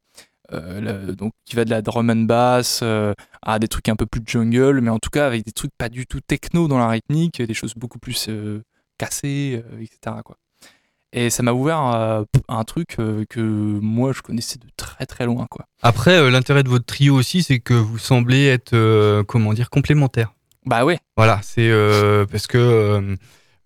[0.80, 4.06] le- donc qui va de la drum and bass euh, à des trucs un peu
[4.06, 6.88] plus jungle, mais en tout cas avec des trucs pas du tout techno dans la
[6.88, 8.62] rythmique, des choses beaucoup plus euh,
[8.98, 10.18] cassées, euh, etc.
[10.24, 10.38] Quoi.
[11.16, 15.26] Et ça m'a ouvert à, un truc euh, que moi je connaissais de très très
[15.26, 15.46] loin.
[15.50, 15.66] Quoi.
[15.84, 19.70] Après, euh, l'intérêt de votre trio aussi, c'est que vous semblez être, euh, comment dire,
[19.70, 20.34] complémentaires.
[20.66, 23.16] Bah ouais, Voilà, c'est euh, parce que, euh,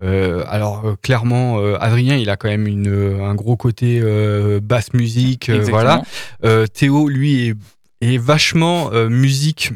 [0.03, 3.99] euh, alors euh, clairement, euh, Adrien, il a quand même une, euh, un gros côté
[4.01, 6.03] euh, basse musique, euh, voilà.
[6.43, 7.55] Euh, Théo, lui, est,
[8.01, 9.71] est vachement euh, musique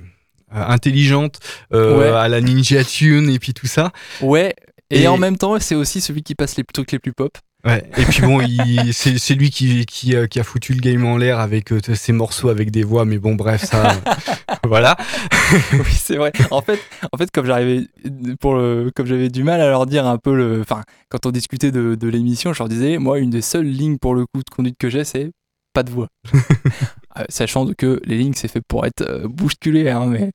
[0.55, 1.39] euh, intelligente
[1.73, 2.07] euh, Ouais.
[2.09, 3.91] à la Ninja Tune et puis tout ça.
[4.21, 4.53] Ouais,
[4.89, 7.37] et, Et- en même temps, c'est aussi celui qui passe les trucs les plus pop.
[7.65, 7.83] Ouais.
[7.97, 8.39] Et puis bon,
[8.91, 12.11] c'est lui qui, qui, euh, qui a foutu le game en l'air avec euh, ses
[12.11, 13.95] morceaux avec des voix, mais bon, bref, ça,
[14.65, 14.97] voilà.
[15.73, 16.31] oui, c'est vrai.
[16.49, 16.79] En fait,
[17.11, 17.87] en fait, comme j'arrivais
[18.39, 21.31] pour le, comme j'avais du mal à leur dire un peu le, enfin, quand on
[21.31, 24.39] discutait de, de l'émission, je leur disais, moi, une des seules lignes pour le coup
[24.39, 25.31] de conduite que j'ai, c'est
[25.73, 26.07] pas de voix.
[27.17, 30.31] Euh, Sachant que les lignes, c'est fait pour être euh, bousculé, hein, mais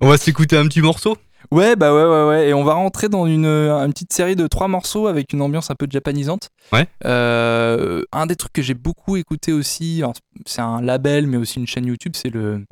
[0.00, 1.16] On va s'écouter un petit morceau?
[1.52, 2.48] Ouais, bah ouais, ouais, ouais.
[2.48, 5.70] Et on va rentrer dans une, une petite série de trois morceaux avec une ambiance
[5.70, 6.48] un peu japanisante.
[6.72, 6.86] Ouais.
[7.04, 10.02] Euh, un des trucs que j'ai beaucoup écouté aussi,
[10.46, 12.64] c'est un label, mais aussi une chaîne YouTube, c'est le.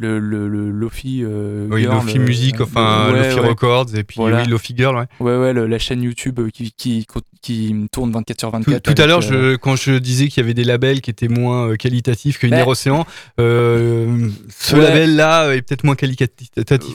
[0.00, 3.48] Le, le, le Lofi euh, Oui, Girl, Lofi euh, Music, enfin ouais, Lofi ouais.
[3.48, 4.42] Records, et puis Voilà.
[4.42, 5.06] oui, Lofi Girl, ouais.
[5.18, 7.04] Ouais, ouais, le- la chaîne YouTube euh, qui, qui,
[7.42, 8.82] qui tourne 24 sur Tout, 24.
[8.84, 11.26] tout à avec, l'heure, euh, quand je disais qu'il y avait des labels qui étaient
[11.26, 12.64] moins qualitatifs que Bah.
[12.68, 14.82] Océan, ce Ouais.
[14.82, 16.48] label-là est peut-être moins qualitatif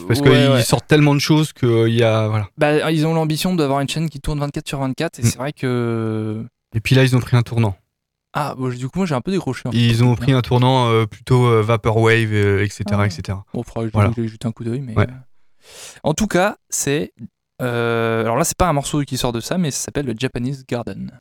[0.08, 2.28] parce qu'ils sortent tellement de choses qu'il y a.
[2.28, 2.48] Voilà.
[2.56, 5.26] bah, ils ont l'ambition d'avoir une chaîne qui tourne 24 sur 24, et Mm.
[5.26, 6.42] c'est vrai que.
[6.74, 7.76] Et puis là, ils ont pris un tournant.
[8.36, 9.62] Ah, bon, du coup, moi j'ai un peu décroché.
[9.68, 9.78] en fait.
[9.78, 13.06] Ils ont pris un tournant euh, plutôt euh, Vaporwave, euh, etc., Ah.
[13.06, 13.38] etc.
[13.54, 14.10] Bon, faudra que je Voilà.
[14.10, 14.94] vais jeter un coup d'œil, mais.
[14.96, 15.06] Ouais.
[16.02, 17.12] En tout cas, c'est.
[17.62, 20.14] euh, Alors là, c'est pas un morceau qui sort de ça, mais ça s'appelle le
[20.18, 21.18] Japanese Garden.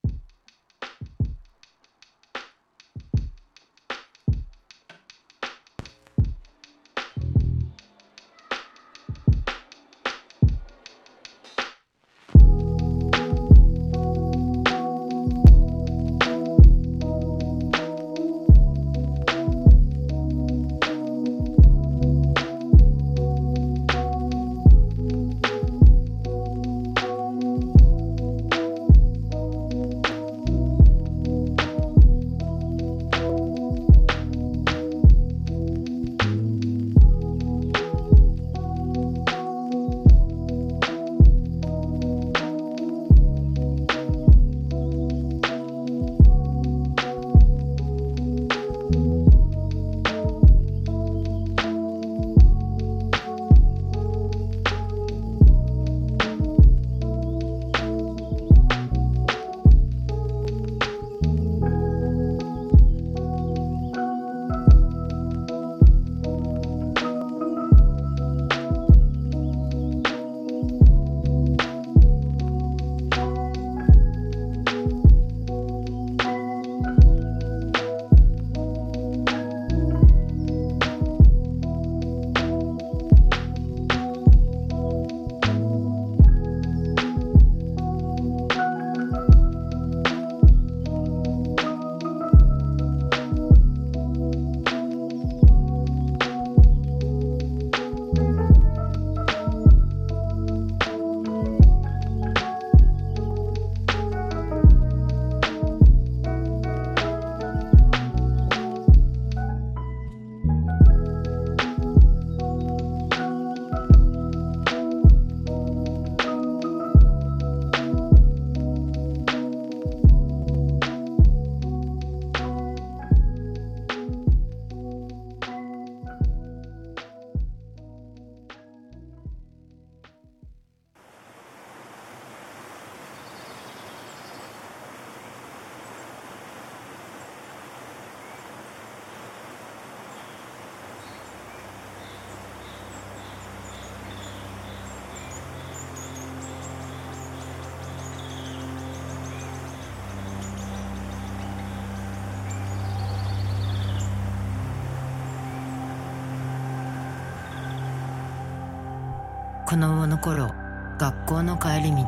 [159.73, 160.53] 子供の頃
[160.99, 162.05] 学校の帰り道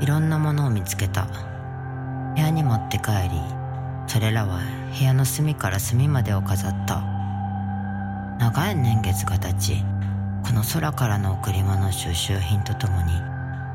[0.00, 1.26] いろんなものを見つけた。
[2.36, 3.40] 部屋に持って帰り
[4.06, 4.60] それらは
[4.96, 7.02] 部屋の隅から隅までを飾った。
[8.38, 9.82] 長い年月が経ち
[10.46, 13.14] この空からの贈り物収集品とともに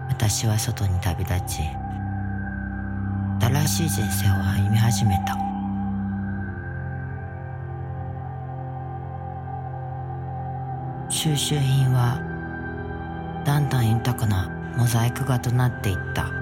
[0.08, 1.64] 私は外に旅立ち
[3.42, 5.38] 新しい人生を歩み始めた。
[11.10, 12.31] 収集品は
[13.44, 16.41] だんだん豊かなモザイク画となっていった。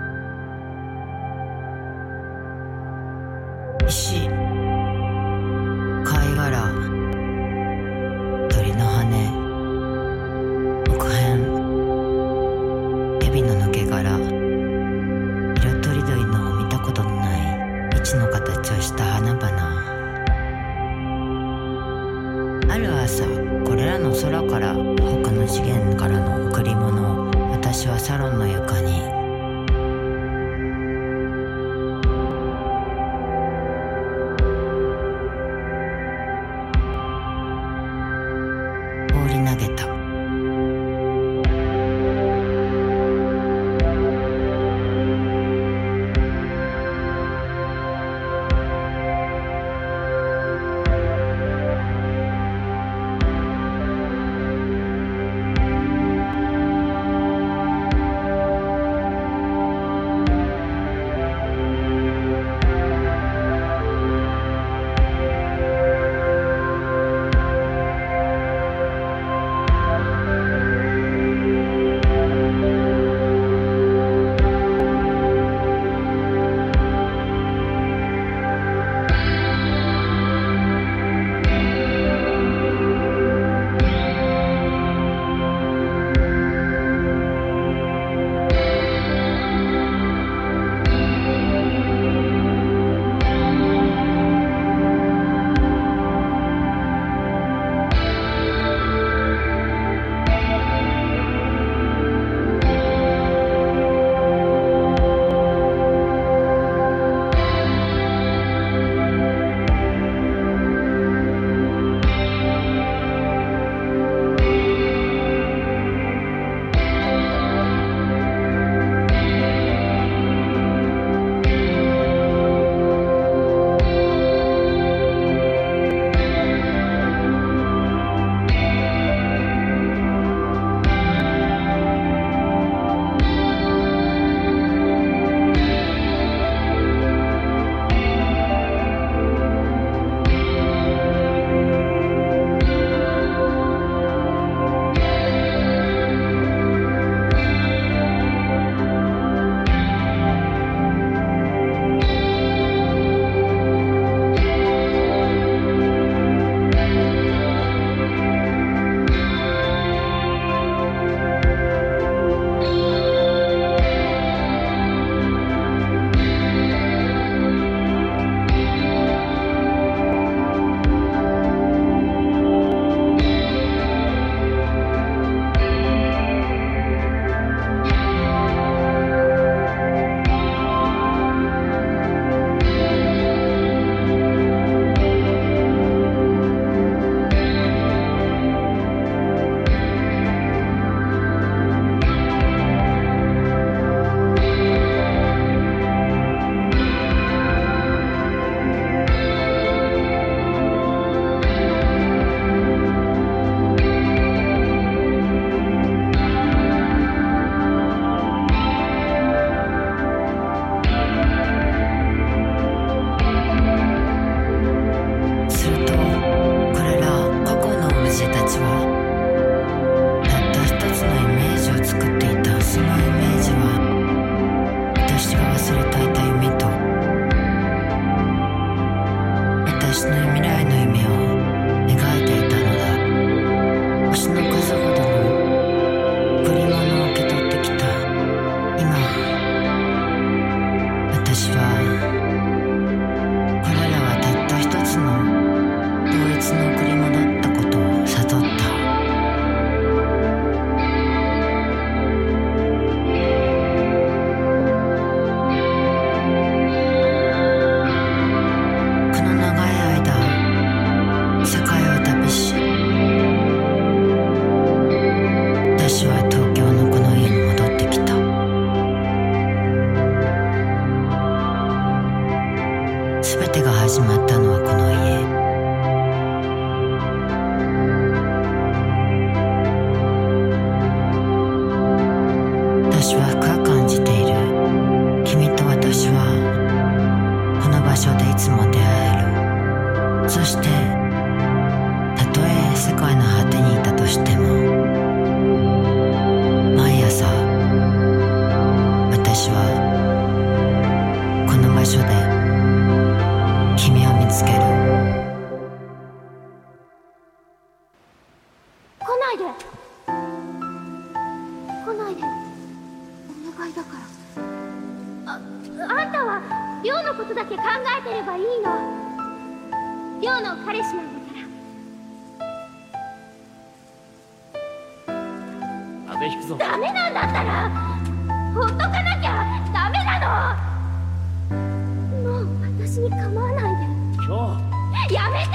[335.20, 335.51] やめて！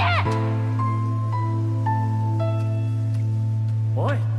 [3.95, 4.34] おい。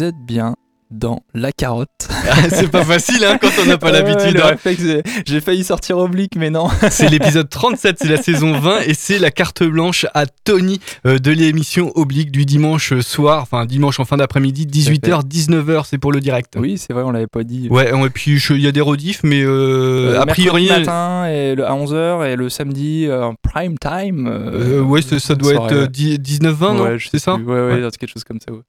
[0.00, 0.54] Vous êtes bien
[0.90, 2.08] dans la carotte.
[2.48, 4.32] c'est pas facile hein, quand on n'a pas l'habitude.
[4.34, 4.46] le hein.
[4.48, 4.82] réflexe,
[5.26, 6.68] j'ai- failli sortir oblique, mais non.
[6.90, 11.18] C'est l'épisode 37, c'est la saison 20 et c'est la carte blanche à Tony euh,
[11.18, 16.12] de l'émission Oblique du dimanche soir, enfin dimanche en fin d'après-midi, 18h, 19h, c'est pour
[16.12, 16.54] le direct.
[16.58, 17.68] Oui, c'est vrai, on l'avait pas dit.
[17.68, 20.62] Ouais, et puis il y a des rediffs, mais euh, Euh, a priori.
[20.64, 24.26] mercredi matin et le, à 11h et le samedi euh, en prime time.
[24.28, 25.88] euh, ouais, ça, doit être euh, ouais.
[25.88, 27.44] 10 19-20, non Ouais, je C'est ça plus.
[27.44, 27.90] Ouais, ouais, Ouais.
[27.98, 28.50] quelque chose comme ça.
[28.50, 28.60] ouais.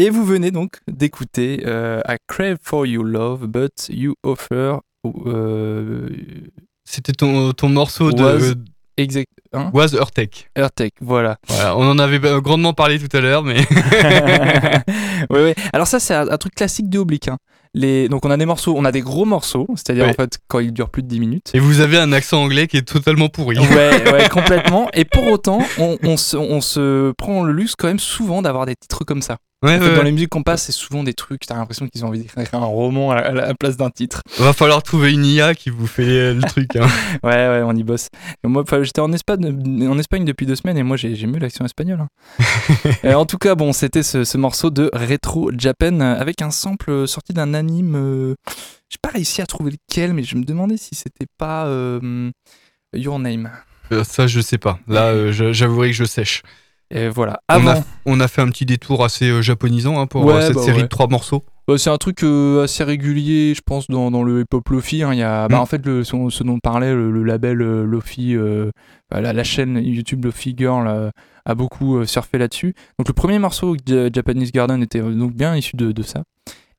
[0.00, 4.76] Et vous venez donc d'écouter euh, I Crave for You Love, but You Offer.
[5.26, 6.08] Euh,
[6.84, 8.22] C'était ton, ton morceau de.
[8.22, 8.54] Was-
[8.96, 9.28] exact.
[9.52, 9.70] Hein?
[9.74, 10.48] Was Earthtech.
[10.56, 11.36] Earthtech, voilà.
[11.48, 13.56] Voilà, on en avait grandement parlé tout à l'heure, mais.
[15.30, 15.54] ouais, ouais.
[15.72, 17.28] Alors ça, c'est un, un truc classique du Oblique.
[17.28, 17.36] hein.
[17.74, 18.08] Les...
[18.08, 20.10] Donc on a des morceaux, on a des gros morceaux, c'est-à-dire Ouais.
[20.10, 21.50] en fait quand ils durent plus de 10 minutes.
[21.54, 23.58] Et vous avez un accent anglais qui est totalement pourri.
[23.58, 24.88] Ouais, ouais, complètement.
[24.92, 28.66] Et pour autant, on, on se, on se prend le luxe quand même souvent d'avoir
[28.66, 29.36] des titres comme ça.
[29.62, 31.86] Ouais, En fait, ouais, dans les musiques qu'on passe, c'est souvent des trucs, t'as l'impression
[31.86, 34.22] qu'ils ont envie d'écrire un roman à la, place d'un titre.
[34.38, 36.76] Va falloir trouver une IA qui vous fait euh, le truc.
[36.76, 36.88] hein.
[37.22, 38.08] Ouais, ouais, on y bosse.
[38.42, 39.44] Et moi, j'étais en Espagne,
[39.86, 42.00] en Espagne depuis deux semaines et moi, j'ai mieux l'action espagnole.
[42.00, 42.08] hein.
[43.04, 46.50] Euh, en tout cas, bon, c'était ce, ce morceau de Retro Japan euh, avec un
[46.50, 47.96] sample sorti d'un anime.
[47.96, 48.34] euh,
[48.88, 52.30] J'ai pas réussi à trouver lequel, mais je me demandais si c'était pas euh,
[52.94, 53.50] Your Name.
[53.92, 54.78] Euh, ça, je sais pas.
[54.88, 56.42] Là, j'avouerai que je sèche.
[56.92, 57.40] Et voilà.
[57.48, 60.46] On a, on a fait un petit détour assez euh, japonisant hein, pour Ouais, euh,
[60.48, 60.82] cette bah série ouais.
[60.82, 61.44] de trois morceaux.
[61.68, 65.04] Bah, c'est un truc euh, assez régulier, je pense, dans, dans le hip-hop Lofi.
[65.04, 65.14] hein.
[65.14, 65.60] Y a, bah, Mm.
[65.60, 68.70] En fait, le, ce, ce dont on parlait, le, le label euh, Lofi, euh,
[69.12, 71.12] la, la chaîne YouTube Lofi Girl
[71.44, 72.74] a beaucoup surfé là-dessus.
[72.98, 76.24] Donc le premier morceau, Ja- Japanese Garden, était donc bien issu de, de ça.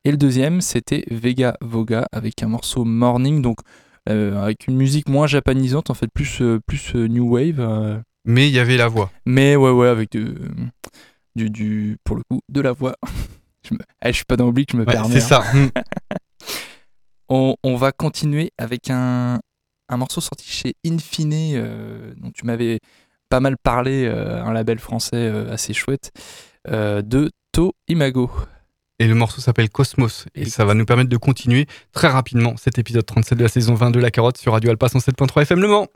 [0.04, 3.58] Et le deuxième, c'était Vega Voga avec un morceau Morning, donc
[4.06, 8.02] avec une musique moins japanisante, en fait, plus, plus New Wave.
[8.26, 9.10] Euh, Mais il y avait la voix.
[9.26, 10.36] mais ouais, ouais, avec de-
[11.36, 12.94] du, du, pour le coup, de la voix.
[13.68, 15.20] je, me, eh, je suis pas dans l'oubli, je me Ouais, permets.
[15.20, 15.42] c'est hein.
[15.42, 15.58] ça.
[15.58, 15.70] Mm.
[17.28, 19.40] On, on va continuer avec un,
[19.88, 22.78] un morceau sorti chez Infine, euh, dont tu m'avais
[23.30, 26.10] pas mal parlé, euh, un label français euh, assez chouette,
[26.68, 28.30] euh, de To Imago.
[28.98, 30.26] Et le morceau s'appelle Cosmos.
[30.34, 33.74] Et ça va nous permettre de continuer très rapidement cet épisode 37 de la saison
[33.74, 35.86] 20 de La Carotte sur Radio Alpa 107.3 FM Le Mans.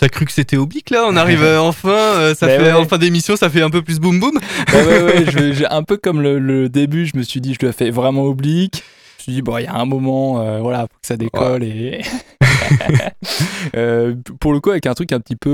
[0.00, 1.04] T'as cru que c'était oblique là?
[1.06, 2.72] On arrive euh, enfin, euh, ça Bah fait ouais.
[2.72, 4.38] en fin d'émission, ça fait un peu plus boum boum.
[4.72, 7.54] Ouais, ouais, ouais, je- j'ai un peu comme le, le début, je me suis dit,
[7.60, 8.82] je le fais vraiment oblique.
[9.18, 11.16] Je me suis dit, bon, il y a un moment, euh, voilà, faut que ça
[11.16, 12.00] décolle et.
[13.76, 15.48] Euh, pour le coup, avec un truc un petit peu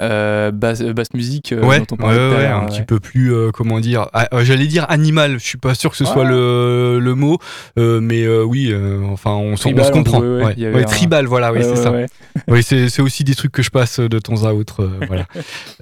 [0.00, 2.58] euh, euh, basse, basse musique euh, ouais, dont on parlait ouais, tout à ouais, l'heure,
[2.58, 2.68] un ouais.
[2.68, 5.90] petit peu plus, euh, comment dire, ah, euh, j'allais dire animal, je suis pas sûr
[5.90, 7.38] que ce soit le, le mot,
[7.78, 10.22] euh, mais euh, oui, euh, enfin, on, se comprend.
[10.22, 11.92] un- tribal, voilà, oui, c'est ça.
[12.48, 14.82] Oui, c'est aussi des trucs que je passe de temps à autre.
[14.82, 15.26] euh, voilà.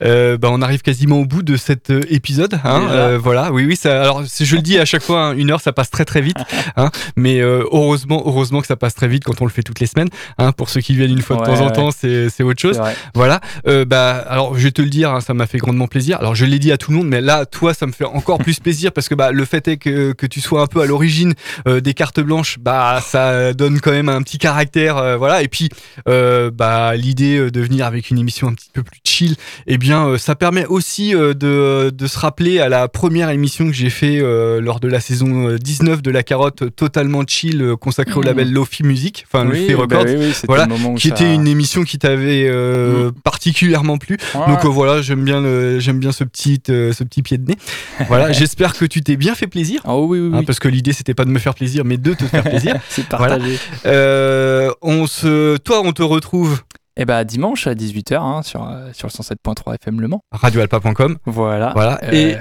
[0.05, 2.55] Euh, bah, on arrive quasiment au bout de cet euh, épisode.
[2.64, 3.75] Hein, euh, voilà, oui, oui.
[3.75, 6.21] Ça, alors, je le dis à chaque fois, hein, une heure, ça passe très très
[6.21, 6.37] vite.
[6.77, 9.81] Hein, mais euh, heureusement, heureusement que ça passe très vite quand on le fait toutes
[9.81, 10.09] les semaines.
[10.57, 12.81] Pour ceux qui viennent une fois de temps en temps, c'est autre chose.
[13.14, 13.41] Voilà.
[13.66, 16.19] Euh, bah, alors, je vais te le dire, hein, ça m'a fait grandement plaisir.
[16.19, 18.39] Alors, je l'ai dit à tout le monde, mais là, toi, ça me fait encore
[18.39, 20.87] plus plaisir parce que bah, le fait est que, que tu sois un peu à
[20.87, 21.35] l'origine
[21.67, 24.97] euh, des cartes blanches, bah, ça donne quand même un petit caractère.
[24.97, 25.43] euh, voilà.
[25.43, 25.69] Et puis,
[26.09, 29.37] euh, bah, l'idée euh, de venir avec une émission un petit peu plus chill,
[29.67, 33.67] eh bien, euh, ça permet aussi euh, de, de se rappeler à la première émission
[33.67, 37.23] que j'ai fait euh, lors de la saison euh, 19 de La Carotte, euh, totalement
[37.27, 38.27] chill, euh, consacrée au Mhm.
[38.27, 40.05] label Lofi Music, enfin, le Oui, bah Records.
[40.07, 44.18] oui, oui, c'était voilà, le qui ça- était une émission qui t'avait euh, particulièrement plu.
[44.34, 44.47] Ouais.
[44.47, 47.47] Donc euh, voilà, j'aime bien le, j'aime bien ce petit, euh, ce petit pied de
[47.51, 47.57] nez.
[48.09, 49.80] Voilà, j'espère que tu t'es bien fait plaisir.
[49.86, 52.12] Oh oui, oui, hein, parce que l'idée c'était pas de me faire plaisir, mais de
[52.12, 52.76] te faire plaisir.
[52.91, 53.59] C'est partagé.
[53.86, 56.62] Euh, on se, toi, on te retrouve
[56.97, 60.20] Et bah dimanche à 18h sur, euh, sur le 107.3 FM Le Mans.
[60.32, 61.16] radioalpa.com.
[61.26, 61.72] Voilà.
[61.74, 62.01] Voilà.
[62.05, 62.36] Euh, Et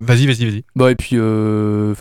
[0.00, 0.64] vas-y, vas-y, vas-y.
[0.76, 1.94] Bah et puis euh,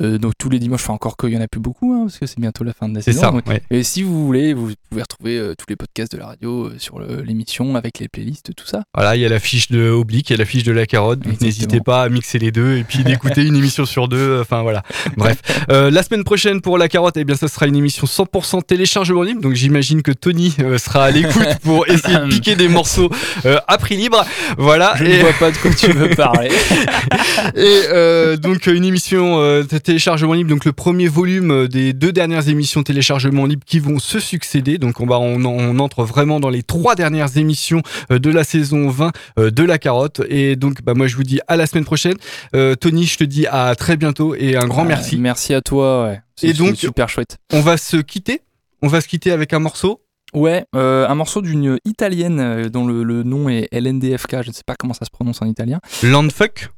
[0.00, 2.18] euh, donc tous les dimanches, enfin encore qu'il y en a plus beaucoup hein, parce
[2.18, 3.20] que c'est bientôt la fin de la saison.
[3.20, 3.30] ça.
[3.32, 3.60] Donc, ouais.
[3.70, 6.74] Et si vous voulez, vous pouvez retrouver euh, tous les podcasts de la radio euh,
[6.78, 8.84] sur l'émission avec les playlists, tout ça.
[8.94, 10.86] Voilà, il y a la fiche de Oblique, il y a la fiche de la
[10.86, 11.18] carotte.
[11.40, 14.38] N'hésitez pas à mixer les deux et puis d'écouter une émission sur deux.
[14.40, 14.84] Enfin voilà.
[15.16, 15.38] Bref,
[15.68, 19.40] la semaine prochaine pour la carotte, eh bien ça sera une émission 100% téléchargement libre.
[19.40, 23.10] Donc j'imagine que Tony sera à l'écoute pour essayer de piquer des morceaux
[23.44, 24.24] à prix libre.
[24.56, 24.94] Voilà.
[24.96, 26.50] Je et ne vois pas de quoi tu veux parler.
[27.56, 32.82] et donc une émission téléchargement libre, donc le premier volume euh, des deux dernières émissions
[32.82, 34.78] téléchargement libre qui vont se succéder.
[34.78, 38.44] Donc on va on, on entre vraiment dans les trois dernières émissions euh, de la
[38.44, 40.20] saison 20 euh, de la carotte.
[40.28, 42.16] Et donc bah moi je vous dis à la semaine prochaine.
[42.54, 45.16] Euh, Tony, je te dis à très bientôt et un grand merci.
[45.18, 46.04] Merci à toi.
[46.04, 46.20] Ouais.
[46.42, 47.38] Et donc- super chouette.
[47.52, 48.40] On va se quitter.
[48.82, 50.00] On va se quitter avec un morceau.
[50.32, 54.42] Ouais, euh, un morceau d'une italienne dont le, le nom est LNDFK.
[54.42, 55.80] Je ne sais pas comment ça se prononce en italien.
[56.04, 56.70] Landfuck.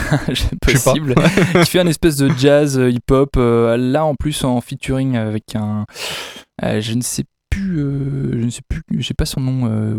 [0.62, 1.14] Possible.
[1.64, 3.30] qui fait un espèce de jazz euh, hip-hop.
[3.36, 5.84] euh, là, en plus, en featuring avec un.
[6.64, 7.78] euh, je ne sais plus.
[7.80, 8.82] euh, je ne sais plus.
[8.98, 9.68] Je sais pas son nom.
[9.70, 9.94] euh,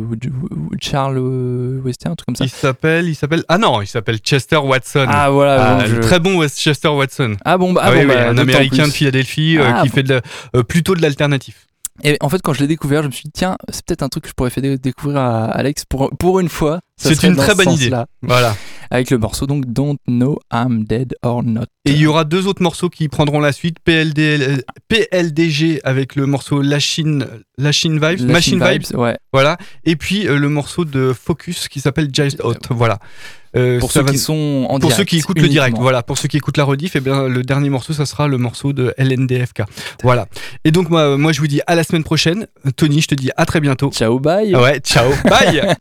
[0.82, 1.20] Charles
[1.84, 2.46] Western, un truc comme ça.
[2.46, 3.44] Il s'appelle, il s'appelle.
[3.48, 5.06] Ah non, il s'appelle Chester Watson.
[5.08, 5.78] Ah voilà.
[5.80, 7.36] Ah, je- Très bon West- Chester Watson.
[7.46, 9.82] Ah bon, bah, ah Ah oui, bon, oui, bah, un américain de Philadelphie euh, Ah,
[9.84, 9.96] qui bon.
[9.96, 10.22] fait de
[10.54, 11.68] la- plutôt de l'alternatif.
[12.04, 14.10] Et en fait, quand je l'ai découvert, je me suis dit, tiens, c'est peut-être un
[14.10, 16.80] truc que je pourrais faire dé- découvrir à Alex pour, pour une fois.
[16.98, 17.92] C'est une très bonne idée.
[18.24, 18.56] Voilà.
[18.94, 21.64] Avec le morceau, donc, Don't Know I'm Dead or Not.
[21.86, 23.78] Et il y aura deux autres morceaux qui prendront la suite.
[23.84, 27.26] PLD, euh, PLDG avec le morceau Lachine,
[27.58, 28.84] Lachine Vibes, Machine Vibes.
[28.84, 29.18] Vibes, ouais.
[29.34, 29.58] Voilà.
[29.84, 32.60] Et puis euh, le morceau de Focus qui s'appelle Just Out.
[32.70, 33.00] Voilà.
[33.56, 34.98] Euh, Pour ceux va- qui sont en pour direct.
[34.98, 36.02] ceux qui écoutent le direct, voilà.
[36.04, 38.74] Pour ceux qui écoutent la rediff, et bien le dernier morceau, ça sera le morceau
[38.74, 39.64] de LNDFK.
[40.04, 40.28] Voilà.
[40.66, 42.46] Et donc moi, moi, je vous dis à la semaine prochaine.
[42.78, 43.92] Tony, je te dis à très bientôt.
[43.92, 44.56] Ciao, bye.
[44.56, 45.76] Ouais, ciao, bye.